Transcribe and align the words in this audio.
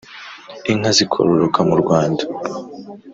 inka 0.71 0.91
zikororoka 0.97 1.59
mu 1.69 1.75
rwanda. 1.81 2.23